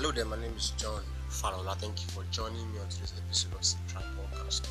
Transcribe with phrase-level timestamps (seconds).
[0.00, 1.76] Hello there, my name is John Falola.
[1.76, 4.66] Thank you for joining me on today's episode of Central Podcast.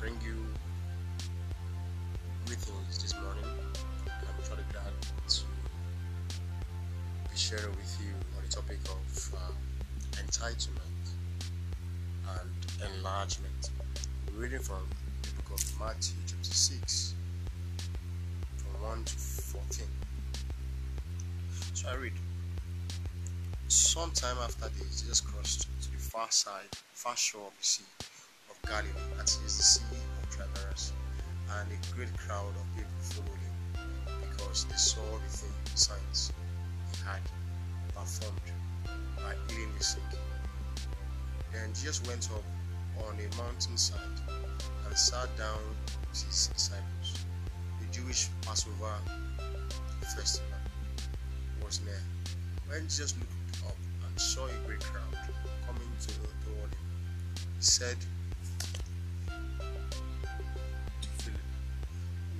[0.00, 0.42] Bring you
[2.46, 3.44] greetings this morning.
[4.06, 4.94] I'm truly glad
[5.28, 5.42] to
[7.28, 9.52] be sharing with you on the topic of uh,
[10.12, 11.04] entitlement
[12.40, 13.68] and enlargement.
[14.32, 14.88] We're reading from
[15.20, 17.14] the book of Matthew, chapter 6,
[18.56, 19.86] from 1 to 14.
[21.74, 22.19] So I read.
[23.70, 27.84] Sometime after this, Jesus crossed to the far side, far shore of the Sea
[28.50, 29.84] of Galilee, that is the Sea
[30.20, 30.92] of Tiberias,
[31.56, 36.32] and a great crowd of people followed him because they saw the thing, signs
[36.90, 37.20] he had
[37.94, 38.40] performed
[39.18, 40.02] by healing the sick.
[41.52, 44.00] Then Jesus went up on a mountainside
[44.84, 45.62] and sat down
[46.10, 47.24] with his disciples.
[47.80, 48.98] The Jewish Passover
[50.16, 50.48] festival
[51.64, 52.02] was near.
[52.68, 53.39] When Jesus looked
[54.20, 55.16] saw a great crowd
[55.66, 56.12] coming to,
[56.44, 56.86] toward him.
[57.56, 57.96] He said
[61.00, 61.40] to Philip,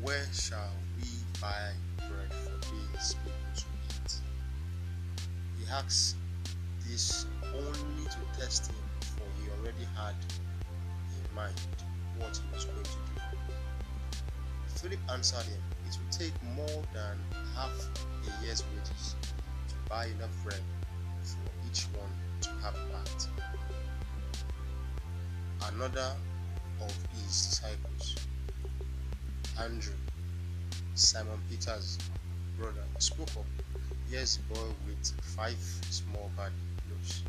[0.03, 1.09] Where shall we
[1.41, 4.13] buy bread for these people to eat?
[5.59, 6.17] He asked
[6.87, 11.59] this only to test him, for he already had in mind
[12.19, 12.99] what he was going to do.
[14.83, 17.19] Philip answered him, It will take more than
[17.57, 19.17] half a year's wages
[19.69, 20.61] to buy enough bread
[21.71, 23.29] each one to have part.
[25.73, 26.13] Another
[26.81, 28.17] of his disciples,
[29.61, 29.95] Andrew,
[30.95, 31.99] Simon Peter's
[32.59, 33.29] brother, spoke.
[34.11, 35.59] Here's a boy with five
[35.91, 36.53] small bad
[36.91, 37.23] loaves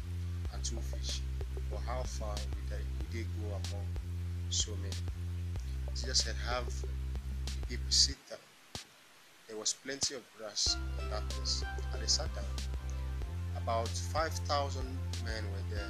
[0.53, 1.21] and two fish.
[1.69, 3.85] But how far would they, they go among
[4.49, 4.95] so many?
[5.93, 8.39] Jesus said, Have the people sit down.
[9.47, 12.45] There was plenty of grass in that place, and they sat down.
[13.63, 14.83] About 5,000
[15.23, 15.89] men were there.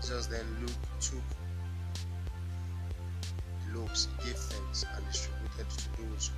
[0.00, 1.22] Jesus then Luke took
[3.66, 6.30] the loaves, gave thanks, and distributed to those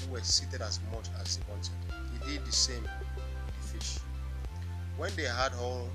[0.00, 1.72] who were seated as much as they wanted.
[2.12, 3.24] He did the same with
[3.60, 3.98] the fish.
[4.96, 5.88] When they had all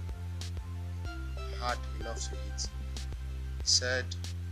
[1.62, 4.06] had enough to eat, he said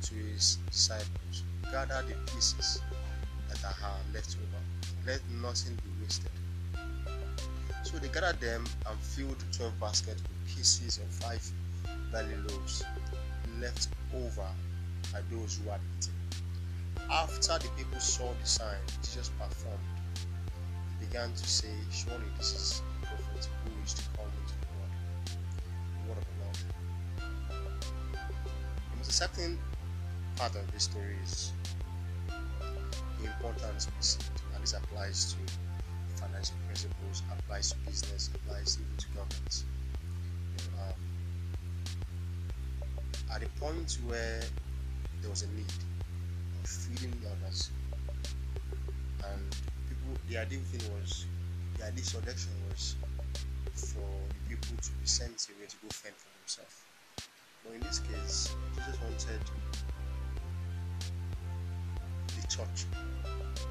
[0.03, 2.81] to his disciples, Gather the pieces
[3.49, 4.63] that are left over,
[5.05, 6.31] let nothing be wasted.
[7.85, 11.47] So they gathered them and filled twelve baskets with pieces of five
[12.11, 12.83] barley loaves
[13.61, 14.47] left over
[15.13, 16.13] by those who had eaten.
[17.11, 19.77] After the people saw the sign Jesus performed,
[20.99, 24.67] they began to say, Surely this is the prophet who is to come into the
[24.73, 24.93] world.
[25.93, 26.57] The word of the Lord.
[28.89, 29.59] The most exciting
[30.37, 31.51] part of this story is
[33.21, 35.64] the importance of the and this applies to
[36.25, 39.65] financial principles, applies to business, applies even to governments.
[40.57, 40.99] You know, um,
[43.33, 44.41] at the point where
[45.21, 45.71] there was a need
[46.61, 47.69] of feeding the others,
[49.29, 49.55] and
[49.87, 51.25] people, the ideal thing was,
[51.77, 52.95] the ideal selection was
[53.73, 56.81] for the people to be sent away to go fend for themselves.
[57.63, 59.41] But in this case, Jesus wanted
[62.27, 62.85] the church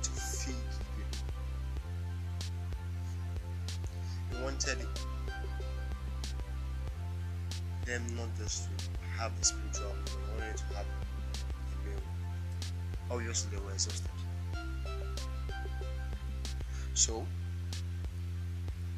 [0.03, 0.84] to feed
[4.67, 4.87] wanted
[7.85, 8.85] them not just to
[9.19, 12.01] have the spiritual meal, wanted to have a meal.
[13.11, 14.11] Obviously, they were exhausted.
[16.95, 17.27] So,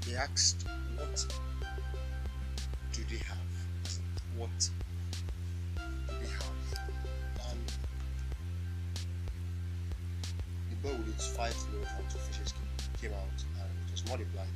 [0.06, 0.66] they asked,
[0.97, 1.27] What
[2.93, 3.38] do they have?
[4.37, 4.50] What
[5.77, 6.54] do they have?
[7.50, 7.72] And
[10.71, 12.54] the boy with its five loaves two fishes
[13.00, 14.47] came out and it was multiplied.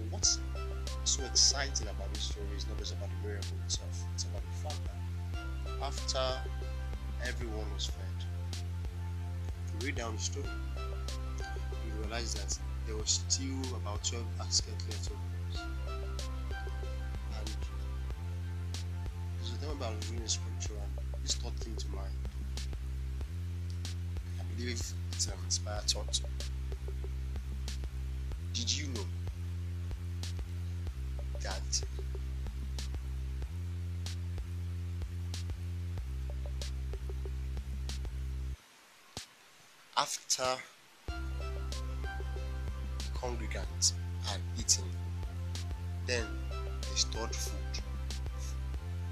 [0.00, 0.38] But what's
[1.04, 4.68] so exciting about this story is not just about the miracle itself, it's about the
[4.68, 6.40] fact that after
[7.26, 8.64] everyone was fed,
[9.66, 10.46] you read down the story,
[11.38, 15.20] you realize that there was still about 12 baskets left over.
[17.36, 17.48] And
[19.36, 22.14] there's a time about reading scripture and this thought came to mind.
[24.38, 24.70] I believe
[25.12, 26.20] it's an inspired thought.
[28.54, 29.04] Did you know
[40.00, 40.56] after
[41.06, 41.12] the
[43.14, 43.92] congregants
[44.24, 44.84] had eaten,
[46.06, 46.24] then
[46.80, 47.82] they stored food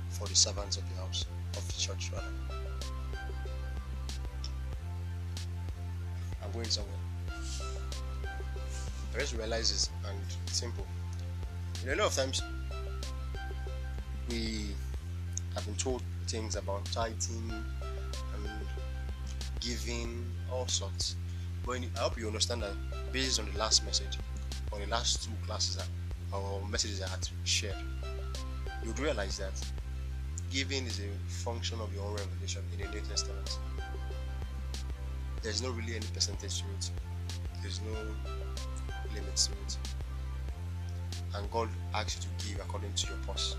[0.09, 1.27] for the servants of the house,
[1.59, 2.25] of the church rather.
[6.43, 6.95] I'm going somewhere.
[9.15, 10.87] I just realize this and it's simple.
[11.85, 12.43] You a lot of times
[14.31, 14.69] we
[15.55, 17.53] have been told things about tithing
[19.69, 21.17] giving, all sorts.
[21.67, 22.73] But I hope you understand that
[23.13, 24.19] based on the last message,
[24.73, 25.89] on the last two classes that,
[26.33, 27.77] or messages I had shared,
[28.83, 29.53] you'd realize that
[30.51, 33.59] giving is a function of your own revelation in the New Testament.
[35.43, 36.91] There's no really any percentage to it.
[37.61, 37.95] There's no
[39.15, 39.77] limits to it.
[41.35, 43.57] And God asks you to give according to your purse,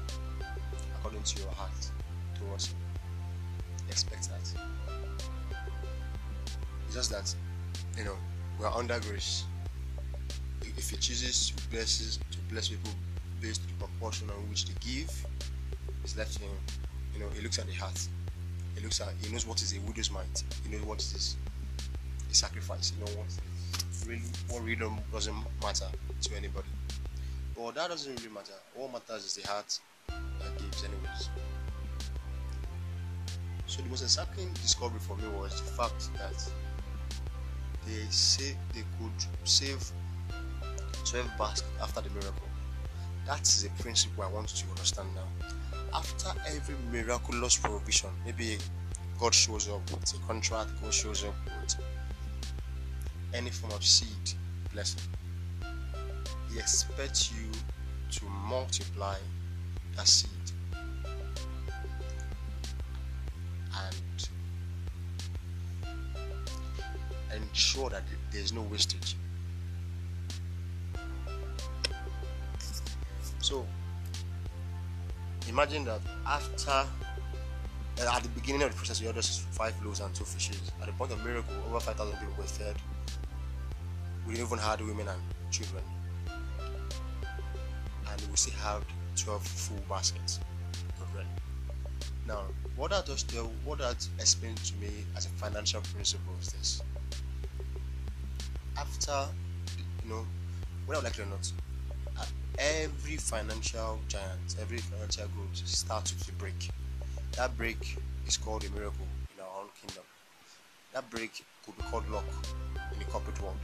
[0.98, 1.92] according to your heart
[2.36, 2.78] towards Him.
[3.90, 4.89] Expect that.
[6.90, 7.36] It's just that,
[7.96, 8.16] you know,
[8.58, 9.44] we are under grace.
[10.76, 12.90] If He chooses to bless to bless people
[13.40, 15.12] based on the proportion on which they give,
[16.04, 16.50] it's left to Him.
[17.14, 18.08] You know, He looks at the heart.
[18.74, 19.10] He looks at.
[19.22, 20.44] He knows what is a widow's mind.
[20.64, 21.36] He knows what is
[22.28, 22.92] a sacrifice.
[22.98, 23.28] You know what
[24.08, 25.86] really what really doesn't matter
[26.22, 26.70] to anybody.
[27.56, 28.54] But that doesn't really matter.
[28.74, 31.30] What matters is the heart that gives, anyways.
[33.68, 36.52] So the most exciting discovery for me was the fact that
[37.90, 39.84] they say they could save
[41.06, 42.48] 12 baskets after the miracle.
[43.26, 45.48] That is a principle I want you to understand now.
[45.94, 48.58] After every miraculous provision, maybe
[49.20, 51.76] God shows up with a contract, God shows up with
[53.34, 54.34] any form of seed
[54.72, 55.02] blessing.
[56.52, 57.50] He expects you
[58.12, 59.16] to multiply
[59.96, 60.30] that seed
[63.76, 64.30] and
[67.50, 69.16] ensure that there's no wastage.
[73.42, 73.66] So
[75.48, 76.86] imagine that after uh,
[78.16, 80.72] at the beginning of the process, you had just five loaves and two fishes.
[80.80, 82.76] At the point of miracle, over 5,000 people were fed
[84.30, 85.84] we even had women and children.
[88.12, 88.84] And we still have
[89.16, 90.40] 12 full baskets
[91.02, 91.26] of bread.
[92.28, 92.44] Now,
[92.76, 96.82] what that does tell, what that explains to me as a financial principle is this.
[98.80, 99.28] After,
[100.04, 100.26] you know,
[100.86, 101.52] whether I like it or not,
[102.18, 102.26] uh,
[102.58, 106.70] every financial giant, every financial growth starts with a break.
[107.34, 110.04] That break is called a miracle in our own kingdom.
[110.94, 112.26] That break could be called luck
[112.94, 113.58] in the corporate world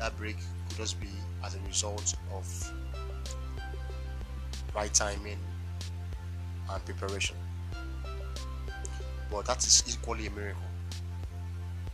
[0.00, 0.36] that break
[0.68, 1.08] could just be
[1.44, 2.72] as a result of
[4.74, 5.38] right timing
[6.70, 7.36] and preparation.
[9.30, 10.62] But that is equally a miracle.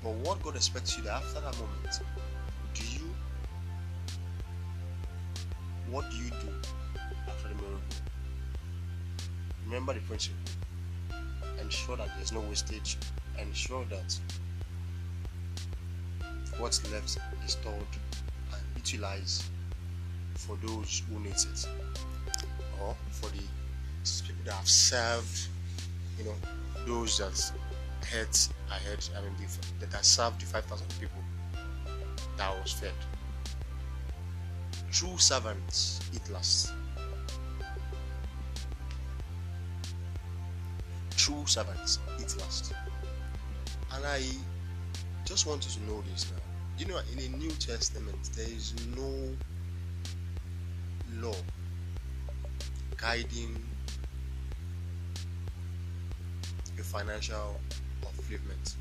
[0.02, 2.00] But what God expects you that after that moment,
[2.78, 3.14] do you
[5.90, 6.48] what do you do
[7.28, 7.80] after the miracle?
[9.64, 10.38] Remember the principle.
[11.60, 12.96] Ensure that there's no wastage.
[13.38, 14.18] Ensure that
[16.58, 17.74] what's left is stored
[18.52, 19.44] and utilized
[20.34, 21.68] for those who need it
[22.82, 23.42] or for the
[24.26, 25.48] people that have served
[26.18, 26.34] you know
[26.86, 27.52] those that
[28.06, 28.28] had
[28.70, 29.48] ahead I mean
[29.80, 31.22] that served the 5,000 people
[32.36, 32.92] that was fed
[34.90, 36.72] true servants eat last
[41.16, 42.72] true servants eat last
[43.94, 44.22] and I
[45.24, 46.42] just want you to know this now.
[46.78, 49.34] You know in the New Testament there is no
[51.20, 51.34] law
[52.96, 53.62] guiding
[56.76, 57.58] your financial
[58.02, 58.76] upliftment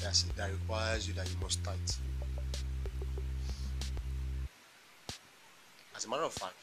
[0.00, 1.76] that's it, that requires you that you must tithe.
[5.96, 6.54] As a matter of fact,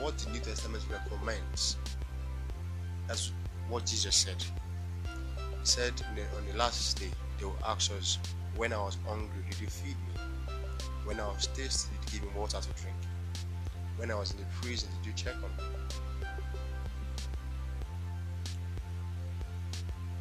[0.00, 1.76] what the New Testament recommends,
[3.08, 3.32] that's
[3.68, 4.42] what Jesus said.
[4.42, 5.92] He said
[6.36, 8.18] on the last day, they will ask us,
[8.56, 10.54] when I was hungry, did you feed me?
[11.04, 12.96] When I was thirsty, did you give me water to drink?
[13.96, 15.64] When I was in the prison, did you check on me?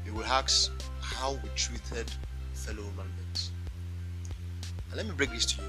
[0.05, 2.11] You will ask how we treated
[2.65, 3.51] fellow human beings.
[4.89, 5.67] And let me break this to you.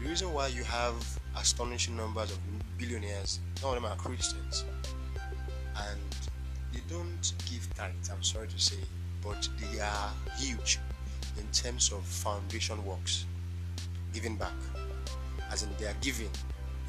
[0.00, 0.94] The reason why you have
[1.38, 2.38] astonishing numbers of
[2.76, 4.64] billionaires, some of them are Christians,
[5.76, 6.00] and
[6.72, 8.76] they don't give tithes, I'm sorry to say,
[9.22, 10.78] but they are huge
[11.38, 13.24] in terms of foundation works,
[14.12, 14.52] giving back,
[15.50, 16.30] as in their giving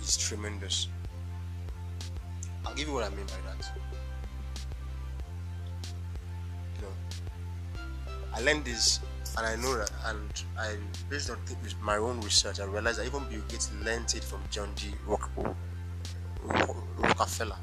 [0.01, 0.87] is tremendous.
[2.65, 3.71] I'll give you what I mean by that.
[6.75, 6.93] You know,
[8.33, 8.99] I learned this
[9.37, 10.75] and I know that, and I
[11.09, 11.37] based on
[11.81, 14.93] my own research, I realized that even Bill Gates learned it from John D.
[16.97, 17.57] Rockefeller,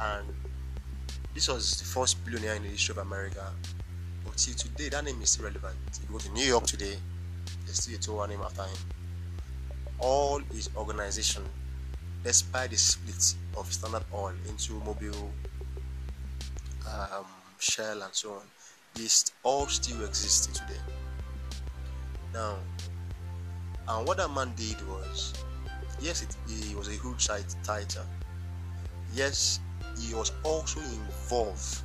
[0.00, 0.26] and
[1.34, 3.52] this was the first billionaire in the history of America
[4.36, 5.76] till today, that name is still relevant.
[5.92, 6.96] If you go to New York today,
[7.64, 8.78] there's still a tower name after him.
[9.98, 11.42] All his organization,
[12.22, 15.16] despite the split of Standard Oil into Mobil,
[16.86, 17.24] um,
[17.58, 18.42] Shell, and so on,
[18.96, 20.80] this all still exists today.
[22.32, 22.56] Now,
[23.88, 25.34] and what that man did was,
[26.00, 28.06] yes, it, he was a huge tither.
[29.14, 29.60] Yes,
[30.00, 31.82] he was also involved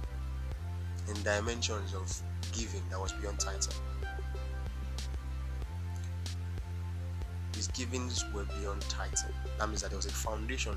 [1.09, 2.21] in dimensions of
[2.53, 3.63] giving that was beyond tithe.
[7.55, 9.13] His givings were beyond tithe.
[9.59, 10.75] That means that there was a foundation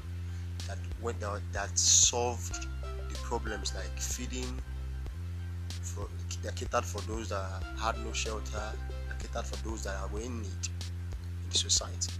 [0.66, 2.66] that went down that solved
[3.08, 4.60] the problems like feeding
[5.82, 6.08] for
[6.42, 8.72] that catered for those that had no shelter,
[9.08, 10.68] that catered for those that were in need
[11.42, 12.12] in the society.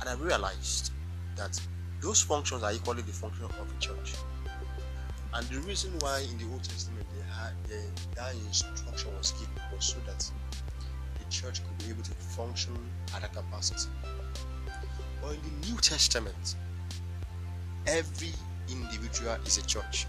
[0.00, 0.92] And I realized
[1.36, 1.60] that
[2.00, 4.14] those functions are equally the function of a church.
[5.32, 7.52] And the reason why in the Old Testament they had
[8.16, 10.30] that instruction was given was so that
[11.18, 12.76] the church could be able to function
[13.14, 13.88] at a capacity.
[15.22, 16.56] But in the New Testament,
[17.86, 18.32] every
[18.68, 20.06] individual is a church.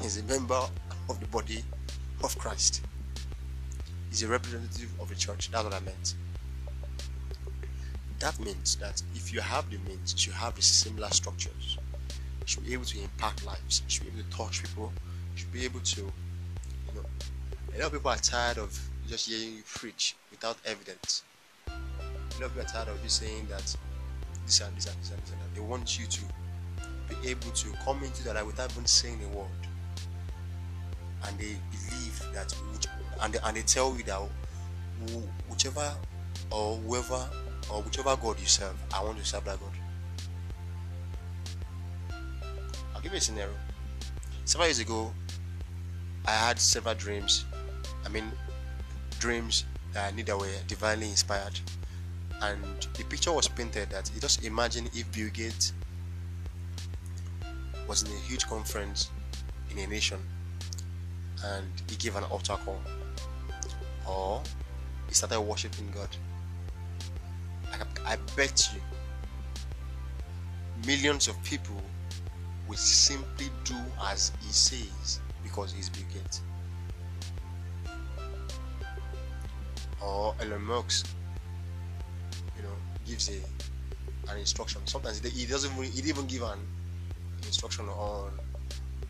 [0.00, 0.60] He's a member
[1.08, 1.64] of the body
[2.22, 2.82] of Christ.
[4.10, 5.50] He's a representative of the church.
[5.50, 6.14] That's what I meant.
[8.18, 11.78] That means that if you have the means, you have the similar structures
[12.42, 13.82] you should be able to impact lives.
[13.84, 14.92] You should be able to touch people.
[15.32, 17.04] You should be able to, you know,
[17.74, 21.22] a lot of people are tired of just hearing you preach without evidence.
[21.68, 23.76] A lot of people are tired of you saying that
[24.44, 25.54] this and this and this and this and that.
[25.54, 26.20] They want you to
[27.08, 29.46] be able to come into that without even saying a word.
[31.26, 32.54] And they believe that,
[33.20, 34.20] and they, and they tell you that
[35.48, 35.94] whichever
[36.50, 37.28] or whoever
[37.70, 39.70] or whichever God you serve, I want to serve that God.
[42.94, 43.54] I'll give you a scenario.
[44.44, 45.12] Several years ago,
[46.26, 47.44] I had several dreams.
[48.04, 48.30] I mean,
[49.18, 51.58] dreams that I were divinely inspired.
[52.40, 52.60] And
[52.96, 55.72] the picture was painted that you just imagine if Bill Gates
[57.86, 59.10] was in a huge conference
[59.70, 60.18] in a nation
[61.44, 62.80] and he gave an altar call
[64.08, 64.42] or
[65.08, 66.08] he started worshiping God.
[67.72, 68.80] I, I bet you
[70.86, 71.80] millions of people
[72.68, 76.42] will simply do as he says because he's Bill Gates.
[80.00, 81.06] Or Elon Musk,
[82.56, 82.74] you know,
[83.06, 83.40] gives a
[84.30, 84.80] an instruction.
[84.86, 86.58] Sometimes he doesn't even he even give an
[87.44, 88.30] instruction on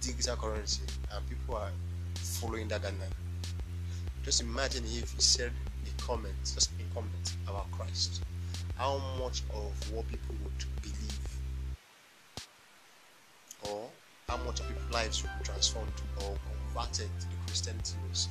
[0.01, 0.83] digital currency,
[1.15, 1.71] and people are
[2.43, 3.15] following that guideline.
[4.25, 5.53] Just imagine if he said
[5.87, 8.25] a comment, just a comment about Christ,
[8.77, 11.19] how much of what people would believe,
[13.71, 13.89] or
[14.29, 16.37] how much of people's lives would be transformed or
[16.75, 18.29] converted to the Christianity was.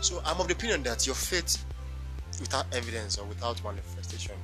[0.00, 1.64] So I'm of the opinion that your faith
[2.40, 4.34] without evidence or without manifestation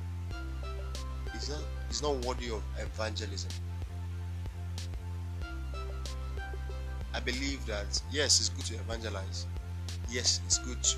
[1.35, 3.51] is not is not worthy of evangelism.
[7.13, 9.45] I believe that yes, it's good to evangelize.
[10.09, 10.97] Yes, it's good to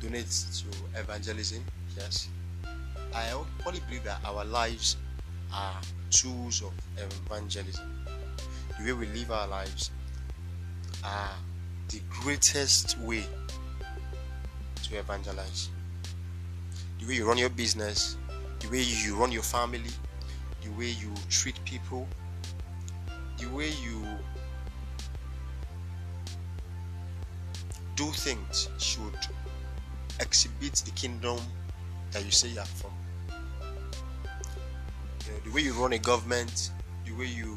[0.00, 1.64] donate to evangelism.
[1.96, 2.28] Yes,
[3.14, 3.30] I
[3.66, 4.96] only believe that our lives
[5.52, 5.80] are
[6.10, 8.06] tools of evangelism.
[8.78, 9.90] The way we live our lives
[11.04, 11.30] are
[11.88, 13.24] the greatest way
[14.82, 15.70] to evangelize.
[17.00, 18.16] The way you run your business,
[18.60, 19.90] the way you run your family,
[20.62, 22.08] the way you treat people,
[23.38, 24.04] the way you
[27.96, 29.18] do things should
[30.20, 31.38] exhibit the kingdom
[32.12, 32.90] that you say you are from
[35.44, 36.70] the way you run a government,
[37.04, 37.56] the way you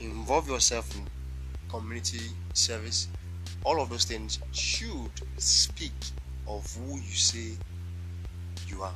[0.00, 1.06] involve yourself in
[1.68, 2.20] community
[2.52, 3.08] service,
[3.64, 5.92] all of those things should speak
[6.46, 7.56] of who you say
[8.68, 8.92] you are.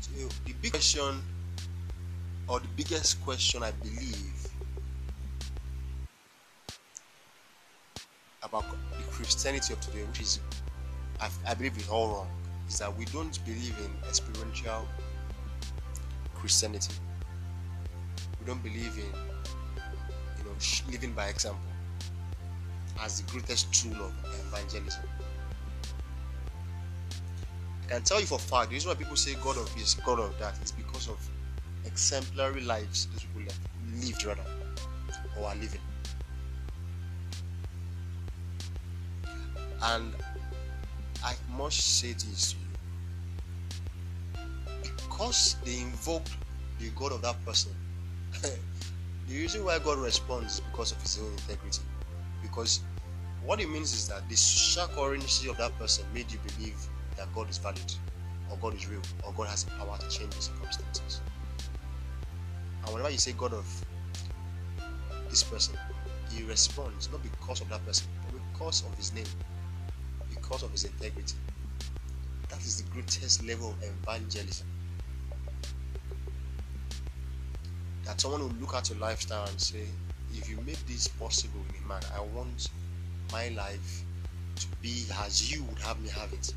[0.00, 1.22] So the big question,
[2.48, 4.48] or the biggest question I believe
[8.42, 10.40] about the Christianity of today, which is
[11.20, 12.28] I, I believe is all wrong,
[12.68, 14.88] is that we don't believe in experiential
[16.34, 16.94] Christianity.
[18.40, 19.12] We don't believe in,
[20.38, 20.56] you know,
[20.90, 21.60] living by example
[23.00, 24.12] as the greatest tool of
[24.48, 25.04] evangelism.
[27.84, 30.18] I can tell you for fact, the reason why people say God of this, God
[30.18, 31.18] of that, is because of
[31.86, 33.58] exemplary lives those people have
[34.04, 34.44] lived rather,
[35.38, 35.80] or are living.
[39.82, 40.14] And
[41.24, 44.46] I must say this to you
[44.86, 46.30] because they invoked
[46.78, 47.72] the God of that person,
[48.42, 48.52] the
[49.28, 51.82] reason why God responds is because of his own integrity.
[52.42, 52.82] Because
[53.44, 56.78] What it means is that the social currency of that person made you believe
[57.16, 57.92] that God is valid,
[58.50, 61.20] or God is real, or God has the power to change the circumstances.
[62.92, 63.66] And whenever you say God of
[65.30, 65.74] this person,
[66.30, 69.24] he responds not because of that person, but because of his name,
[70.28, 71.36] because of his integrity.
[72.50, 74.66] That is the greatest level of evangelism.
[78.04, 79.86] That someone will look at your lifestyle and say,
[80.34, 82.68] if you made this possible in a man, I want
[83.32, 84.02] my life
[84.56, 86.52] to be as you would have me have it.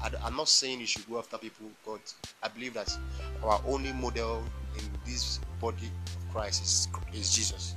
[0.00, 2.96] I'm not saying you should go after people, but I believe that
[3.42, 4.44] our only model
[4.76, 7.74] in this body of Christ is, is Jesus.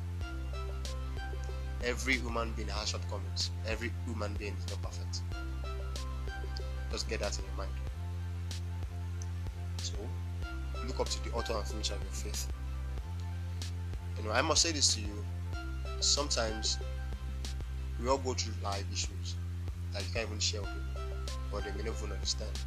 [1.83, 3.49] Every human being has shortcomings.
[3.67, 5.21] Every human being is not perfect.
[6.91, 7.71] Just get that in your mind.
[9.77, 9.95] So,
[10.85, 12.47] look up to the author and finisher of your faith.
[14.17, 15.25] You know, I must say this to you.
[16.01, 16.77] Sometimes
[17.99, 19.35] we all go through life issues
[19.93, 20.90] that you can't even share with people,
[21.51, 22.59] but they may not even understand.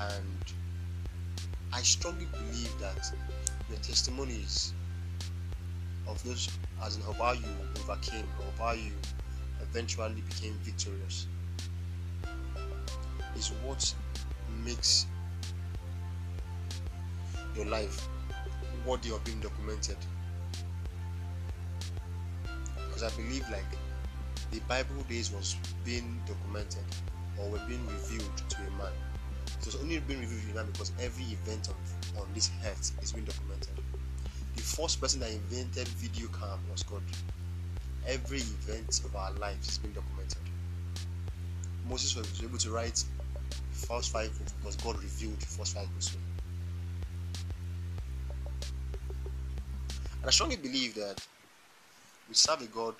[0.00, 0.54] And
[1.72, 3.12] I strongly believe that
[3.70, 4.72] the testimonies
[6.06, 6.48] of those
[6.82, 7.44] as in how you
[7.76, 8.92] overcame or how you
[9.60, 11.26] eventually became victorious
[13.36, 13.94] is what
[14.64, 15.06] makes
[17.54, 18.08] your life
[18.86, 19.96] worthy of being documented.
[22.86, 23.64] Because I believe like
[24.50, 26.84] the Bible days was being documented
[27.40, 28.92] or were being revealed to a man.
[29.60, 32.92] It was only being revealed to a man because every event on, on this earth
[33.02, 33.74] is being documented.
[34.56, 37.02] The first person that invented video cam was God.
[38.06, 40.38] Every event of our lives is being documented.
[41.88, 43.04] Moses was able to write
[43.50, 46.16] the first five books because God revealed the first five books.
[50.20, 51.24] And I strongly believe that
[52.28, 52.94] we serve a God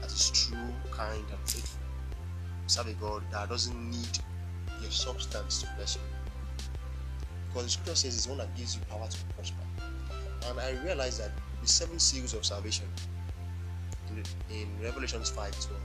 [0.00, 0.58] that is true,
[0.90, 1.85] kind, and faithful.
[2.66, 4.18] Serve a God that doesn't need
[4.80, 6.02] your substance to bless you.
[7.48, 9.62] Because the scripture says it's one that gives you power to prosper.
[10.48, 12.86] And I realized that the seven seals of salvation
[14.10, 14.22] in,
[14.54, 15.82] in Revelations 5 12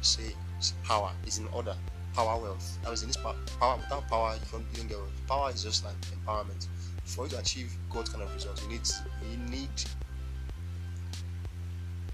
[0.00, 0.34] say
[0.84, 1.76] power is in order.
[2.14, 2.78] Power, wealth.
[2.82, 3.36] That was in this power.
[3.60, 5.26] power without power, you don't, you don't get wealth.
[5.28, 5.94] Power is just like
[6.26, 6.66] empowerment.
[7.04, 8.88] For you to achieve God's kind of results, you need
[9.30, 9.70] you need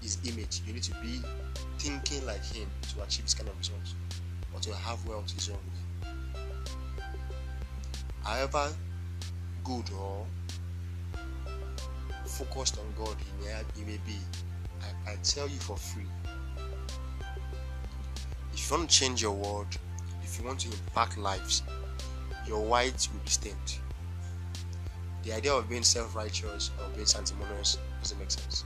[0.07, 0.61] his image.
[0.65, 1.19] You need to be
[1.79, 3.93] thinking like him to achieve this kind of results
[4.53, 6.09] or to have wealth his own way.
[8.23, 8.69] However
[9.65, 10.25] good or
[12.25, 14.17] focused on God he may, he may be,
[14.81, 16.07] I, I tell you for free.
[18.53, 19.67] If you want to change your world,
[20.23, 21.63] if you want to impact lives,
[22.47, 23.79] your white will be stained.
[25.23, 28.63] The idea of being self-righteous or being sanctimonious doesn't make sense.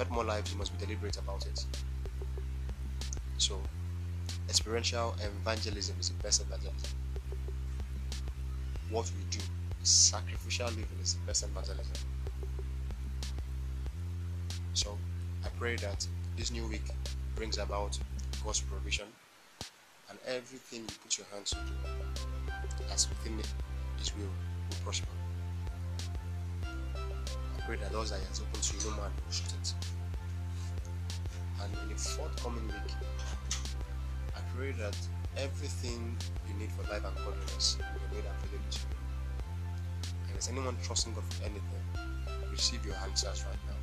[0.00, 1.66] Affect more lives, you must be deliberate about it.
[3.36, 3.60] So,
[4.48, 6.90] experiential evangelism is the best evangelism.
[8.88, 9.44] What we do
[9.82, 11.92] sacrificial living is the best evangelism.
[14.72, 14.96] So
[15.44, 16.88] I pray that this new week
[17.36, 17.98] brings about
[18.42, 19.06] God's provision
[20.08, 23.38] and everything you put your hands to do as within
[23.98, 25.08] His will will prosper.
[26.64, 29.74] I pray that those that He has opened to you, no man will shut it.
[31.72, 32.94] And in the forthcoming week,
[34.36, 34.96] I pray that
[35.36, 36.16] everything
[36.48, 38.96] you need for life and godliness will be made available to you
[40.28, 41.62] And is anyone trusting God for anything,
[42.50, 43.78] receive your answers right now.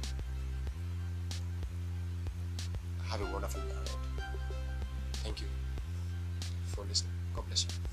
[3.10, 3.91] Have a wonderful day.
[5.13, 5.47] Thank you
[6.67, 7.13] for listening.
[7.36, 7.87] God bless you.